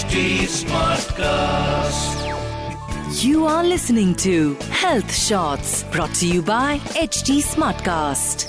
[0.00, 2.20] HD Smartcast.
[3.22, 8.44] You are listening to Health Shots brought to you by HD Smartcast.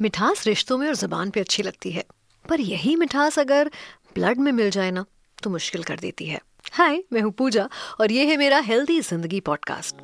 [0.00, 2.04] मिठास रिश्तों में और जबान पे अच्छी लगती है
[2.44, 3.70] पर यही मिठास अगर
[4.14, 5.04] ब्लड में मिल जाए ना
[5.42, 6.40] तो मुश्किल कर देती है
[6.72, 7.68] हाय मैं हूँ पूजा
[8.00, 10.02] और ये है मेरा हेल्दी ज़िंदगी पॉडकास्ट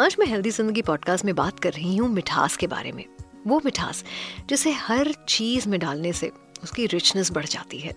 [0.00, 3.04] आज मैं हेल्दी ज़िंदगी पॉडकास्ट में बात कर रही हूँ मिठास के बारे में
[3.48, 4.04] वो मिठास,
[4.48, 6.30] जिसे हर चीज़ में डालने से
[6.62, 7.94] उसकी रिचनेस बढ़ जाती है।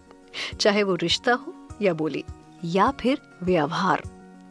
[0.59, 2.23] चाहे वो रिश्ता हो या बोली,
[2.65, 4.03] या फिर व्यवहार,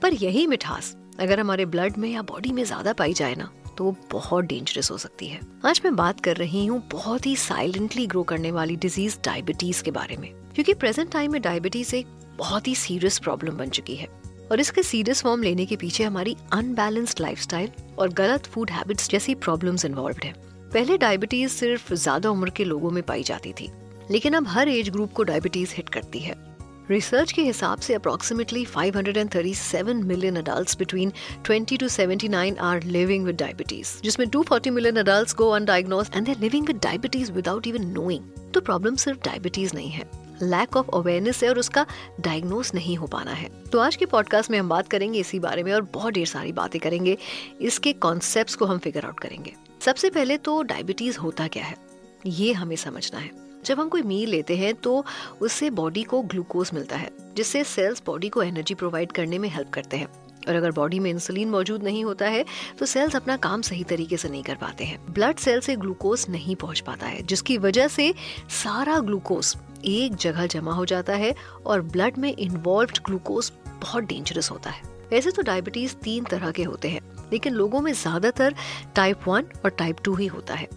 [0.03, 3.95] पर यही मिठास अगर हमारे ब्लड में या बॉडी में ज़्यादा पाई जाए ना तो
[4.13, 8.23] बहुत डेंजरस हो सकती है। आज मैं बात कर रही हूँ बहुत ही साइलेंटली ग्रो
[8.23, 12.07] करने वाली डिज़ीज़ डायबिटीज़ के बारे में, क्योंकि प्रेजेंट टाइम में डायबिटीज़ एक
[12.39, 14.09] बहुत ही सीरियस प्रॉब्लम बन चुकी है।
[14.53, 19.35] और इसके सीरियस फॉर्म लेने के पीछे हमारी अनबैलेंस्ड लाइफस्टाइल और गलत फ़ूड हैबिट्स जैसी
[19.37, 20.35] प्रॉब्लम्स इन्वॉल्व है।
[20.73, 23.69] पहले डायबिटीज़ सिर्फ़ ज़्यादा उम्र के लोगों में पाई जाती थी,
[24.11, 26.35] लेकिन अब हर एज ग्रुप को डायबिटीज़ हिट करती है।
[26.91, 31.13] रिसर्च के हिसाब से approximately 537 million adults between
[31.49, 36.35] 20 to 79 are living with diabetes जिसमें 240 million adults go undiagnosed and they
[36.41, 40.11] living with diabetes without even knowing तो प्रॉब्लम सिर्फ़ डायबिटीज़ नहीं है।
[40.43, 41.87] लैक ऑफ़ अवेयरनेस है और उसका
[42.21, 45.63] डायग्नोस नहीं हो पाना है। तो आज के पॉडकास्ट में हम बात करेंगे इसी बारे
[45.63, 47.17] में और बहुत ढेर सारी बातें करेंगे।
[47.61, 51.77] इसके कॉन्सेप्ट्स को हम फिगर आउट करेंगे। सबसे पहले तो डायबिटीज़ होता क्या है?
[52.27, 53.31] ये हमें समझना है।
[53.65, 55.05] जब हम कोई मील लेते हैं तो
[55.41, 59.71] उससे बॉडी को ग्लूकोज मिलता है, जिससे सेल्स बॉडी को एनर्जी प्रोवाइड करने में हेल्प
[59.71, 60.09] करते हैं।
[60.49, 62.45] और अगर बॉडी में इंसुलिन मौजूद नहीं होता है
[62.79, 66.27] तो सेल्स अपना काम सही तरीके से नहीं कर पाते हैं। ब्लड सेल से ग्लूकोज
[66.29, 68.15] नहीं पहुँच पाता है, जिसकी वजह से
[68.63, 71.35] सारा ग्लूकोज एक जगह जमा हो जाता है
[71.67, 76.63] और ब्लड में इन्वॉल्व ग्लूकोज बहुत डेंजरस होता है। वैसे तो डायबिटीज़ तीन तरह के
[76.63, 77.01] होते हैं,
[77.33, 78.55] लेकिन लोगों में ज़्यादातर
[78.97, 80.69] टाइप वन और टाइप टू ही होता है।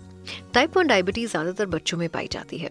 [0.54, 2.70] टाइप वन डायबिटीज़ ज़्यादातर बच्चों में पाई जाती है।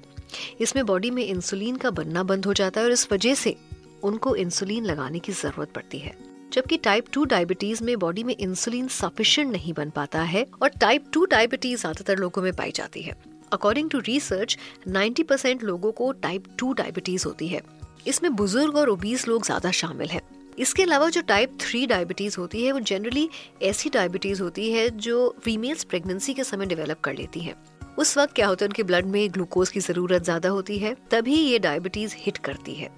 [0.60, 3.56] इसमें बॉडी में इंसुलिन का बनना बंद हो जाता है और इस वजह से
[4.02, 6.14] उनको इंसुलिन लगाने की ज़रूरत पड़ती है।
[6.52, 11.04] जबकि टाइप टू डायबिटीज़ में बॉडी में इंसुलिन सफिशिएंट नहीं बन पाता है और टाइप
[11.12, 13.14] टू डायबिटीज़ ज़्यादातर लोगों में पाई जाती है।
[13.52, 14.56] अकॉर्डिंग टू रिसर्च
[14.88, 17.60] 90 परसेंट लोगों को टाइप टू डायबिटीज़ होती है।
[18.06, 20.20] इसमें बुज़ुर्ग और ओबीस लोग ज़्यादा शामिल है।
[20.58, 23.28] इसके अलावा जो टाइप थ्री डायबिटीज़ होती है, वो जनरली
[23.62, 27.54] ऐसी डायबिटीज़ होती है जो फीमेल्स प्रेगनेंसी के समय डेवलप कर लेती है।
[27.98, 31.34] उस वक्त क्या होता है, उनके ब्लड में ग्लूकोज की ज़रूरत ज़्यादा होती है, तभी
[31.34, 32.90] ये डायबिटीज़ हिट करती है।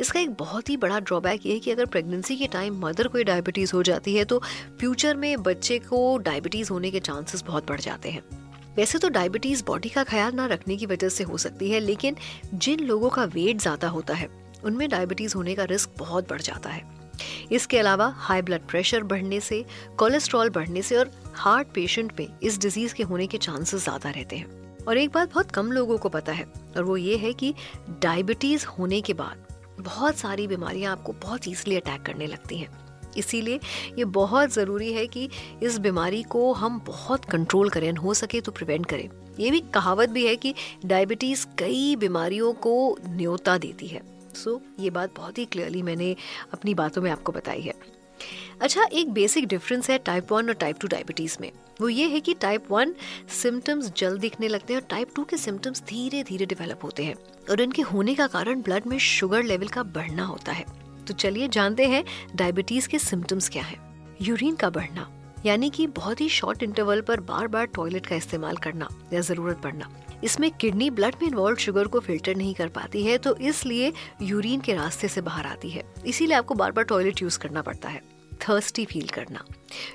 [0.00, 3.22] इसका एक बहुत ही बड़ा ड्रॉबैक ये है कि अगर प्रेगनेंसी के टाइम मदर को
[3.22, 4.38] डायबिटीज़ हो जाती है तो
[4.80, 8.22] फ्यूचर में बच्चे को डायबिटीज़ होने के चांसेस बहुत बढ़ जाते हैं।
[8.76, 12.16] वैसे तो डायबिटीज़ बॉडी का ख्याल ना रखने की वजह से हो सकती है, लेकिन
[12.54, 14.28] जिन लोगों का वेट ज़्यादा होता है,
[14.64, 16.82] उनमें डायबिटीज़ होने का रिस्क बहुत बढ़ जाता है।
[17.52, 19.64] इसके अलावा हाई ब्लड प्रेशर बढ़ने से
[19.98, 24.36] कोलेस्ट्रॉल बढ़ने से और हार्ट पेशेंट में इस डिज़ीज़ के होने के चांसेस ज़्यादा रहते
[24.36, 26.44] हैं। और एक बात बहुत कम लोगों को पता है,
[26.76, 27.54] और वो ये है कि
[28.02, 29.46] डायबिटीज़ होने के बाद
[29.80, 32.68] बहुत सारी बीमारियाँ आपको बहुत ईजिली अटैक करने लगती हैं।
[33.16, 33.60] इसीलिए
[33.98, 35.28] ये बहुत ज़रूरी है कि
[35.62, 39.08] इस बीमारी को हम बहुत कंट्रोल करें हो सके तो प्रिवेंट करें।
[39.40, 40.54] ये भी कहावत भी है कि
[40.86, 44.02] डायबिटीज़ कई बीमारियों को न्योता देती है।
[44.34, 46.16] सो so, ये बात बहुत ही क्लियरली मैंने
[46.52, 47.74] अपनी बातों में आपको बताई है।
[48.60, 52.20] अच्छा एक बेसिक डिफरेंस है टाइप वन और टाइप टू डायबिटीज़ में। वो ये है
[52.20, 52.94] कि टाइप वन
[53.42, 57.14] सिम्टम्स जल्द दिखने लगते हैं और टाइप टू के सिम्टम्स धीरे धीरे डेवलप होते हैं।
[57.50, 60.79] और इनके होने का कारण ब्लड में शुगर लेवल का बढ़ना होता है।
[61.10, 62.04] तो चलिए जानते हैं
[62.36, 63.76] डायबिटीज़ के सिम्टम्स क्या है।
[64.22, 65.06] यूरिन का बढ़ना,
[65.46, 69.56] यानी कि बहुत ही शॉर्ट इंटरवल पर बार बार टॉयलेट का इस्तेमाल करना या ज़रूरत
[69.56, 69.88] पड़ना।
[70.24, 74.60] इसमें किडनी ब्लड में इन्वॉल्व शुगर को फ़िल्टर नहीं कर पाती है तो इसलिए यूरिन
[74.60, 78.02] के रास्ते से बाहर आती है। इसीलिए आपको बार बार टॉयलेट यूज़ करना पड़ता है।
[78.40, 79.44] थर्स्टी फील करना।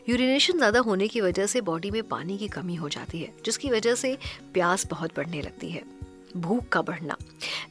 [0.10, 3.70] यूरिनेशन ज़्यादा होने की वजह से बॉडी में पानी की कमी हो जाती है, जिसकी
[3.70, 4.18] वजह से
[4.54, 5.82] प्यास बहुत बढ़ने लगती है।
[6.36, 7.18] भूख का बढ़ना।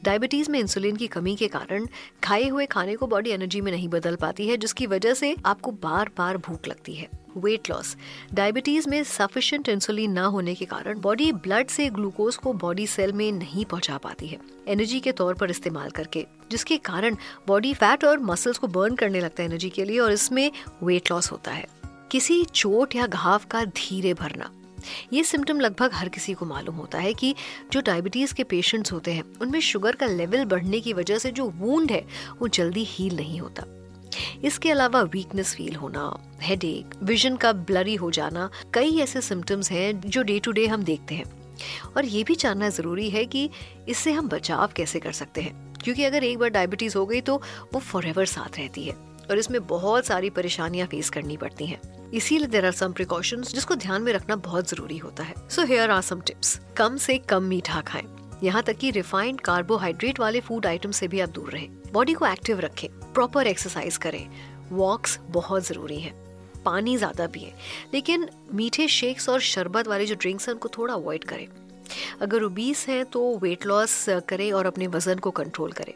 [0.03, 1.85] डायबिटीज़ में इंसुलिन की कमी के कारण
[2.23, 5.71] खाए हुए खाने को बॉडी एनर्जी में नहीं बदल पाती है, जिसकी वजह से आपको
[5.71, 7.95] बार बार भूख लगती है। वेट लॉस
[8.33, 13.13] डायबिटीज़ में सफिशिएंट इंसुलिन ना होने के कारण बॉडी ब्लड से ग्लूकोज को बॉडी सेल
[13.13, 14.37] में नहीं पहुँचा पाती है।
[14.67, 19.19] एनर्जी के तौर पर इस्तेमाल करके, जिसके कारण बॉडी फैट और मसल्स को बर्न करने
[19.19, 20.51] लगता है एनर्जी के लिए और इसमें
[20.83, 21.65] वेट लॉस होता है।
[22.11, 24.51] किसी चोट या घाव का धीरे भरना।
[25.13, 27.33] ये सिम्टम लगभग हर किसी को मालूम होता है कि
[27.71, 31.49] जो डायबिटीज़ के पेशेंट्स होते हैं, उनमें शुगर का लेवल बढ़ने की वजह से जो
[31.49, 32.05] वूंड है,
[32.41, 33.63] वो जल्दी हील नहीं होता।
[34.43, 36.11] इसके अलावा वीकनेस फील होना
[36.41, 40.83] हेडेक विजन का ब्लरी हो जाना, कई ऐसे सिम्टम्स हैं जो डे टू डे हम
[40.83, 41.25] देखते हैं।
[41.97, 43.49] और ये भी जानना ज़रूरी है कि
[43.89, 47.41] इससे हम बचाव कैसे कर सकते हैं, क्योंकि अगर एक बार डायबिटीज़ हो गई तो
[47.73, 48.93] वो फॉर साथ रहती है
[49.29, 51.79] और इसमें बहुत सारी परेशानियाँ फेस करनी पड़ती हैं।
[52.15, 55.91] इसीलिए देर आर सम प्रिकॉशंस जिसको ध्यान में रखना बहुत ज़रूरी होता है। So here
[55.91, 58.05] are some tips कम से कम मीठा खाएँ।
[58.43, 62.25] यहाँ तक कि रिफाइंड कार्बोहाइड्रेट वाले फ़ूड आइटम से भी आप दूर रहें। बॉडी को
[62.25, 64.27] एक्टिव रखें। प्रॉपर एक्सरसाइज करें।
[64.71, 66.13] वॉक्स बहुत ज़रूरी है।
[66.65, 67.53] पानी ज़्यादा पिए।
[67.93, 71.47] लेकिन मीठे शेक्स और शरबत वाले जो ड्रिंक्स हैं, उनको थोड़ा अवॉइड करें।
[72.21, 75.93] अगर ओबीस हैं तो वेट लॉस करें और अपने वज़न को कंट्रोल करें।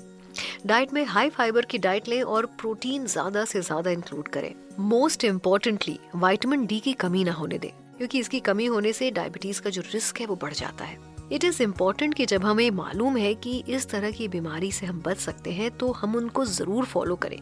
[0.66, 5.24] डाइट में हाई फाइबर की डाइट लें और प्रोटीन ज़्यादा से ज़्यादा इंक्लूड करें। मोस्ट
[5.24, 9.70] इम्पोर्टेंटली वाइटामिन डी की कमी ना होने दें, क्योंकि इसकी कमी होने से डायबिटीज़ का
[9.70, 10.98] जो रिस्क है वो बढ़ जाता है।
[11.32, 15.02] इट इज़ इम्पोर्टेंट कि जब हमें मालूम है कि इस तरह की बीमारी से हम
[15.06, 17.38] बच सकते हैं तो हम उनको ज़रूर फॉलो करें,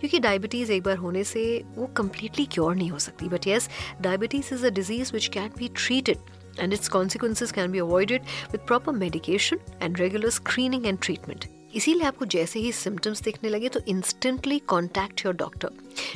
[0.00, 1.42] क्योंकि डायबिटीज़ एक बार होने से
[1.76, 3.68] वो कम्प्लीटली क्योर नहीं हो सकती। But yes
[4.00, 6.30] diabetes is a disease which can be treated
[6.62, 11.46] and its consequences can be avoided with proper medication and regular screening and treatment.
[11.74, 15.70] इसीलिए आपको जैसे ही सिम्टम्स दिखने लगे तो इंस्टेंटली कॉन्टैक्ट योर डॉक्टर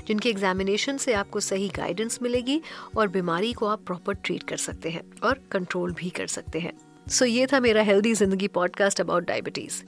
[0.08, 2.60] जिनके एग्जामिनेशन से आपको सही गाइडेंस मिलेगी
[2.96, 6.72] और बीमारी को आप प्रॉपर ट्रीट कर सकते हैं और कंट्रोल भी कर सकते हैं।
[7.06, 9.82] सो so, ये था मेरा हेल्दी ज़िंदगी पॉडकास्ट अबाउट डायबिटीज़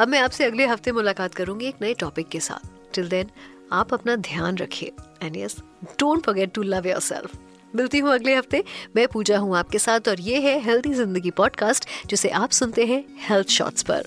[0.00, 3.30] अब मैं आपसे अगले हफ़्ते मुलाकात करूँगी एक नए टॉपिक के साथ। टिल देन
[3.72, 4.92] आप अपना ध्यान रखिए।
[5.22, 5.56] And yes
[5.98, 7.38] don't forget to love yourself
[7.74, 8.62] मिलती हूँ अगले हफ़्ते।
[8.96, 13.04] मैं पूजा हूँ आपके साथ और ये है हेल्दी ज़िंदगी पॉडकास्ट जिसे आप सुनते हैं
[13.28, 14.06] हेल्थ शॉर्ट्स पर।